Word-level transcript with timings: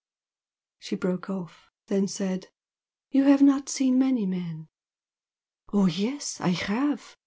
She 0.79 0.95
broke 0.95 1.29
off, 1.29 1.69
then 1.85 2.07
said 2.07 2.47
"You 3.11 3.25
have 3.25 3.43
not 3.43 3.69
seen 3.69 3.99
many 3.99 4.25
men?" 4.25 4.67
"Oh, 5.71 5.85
yes, 5.85 6.39
I 6.41 6.47
have!" 6.49 7.17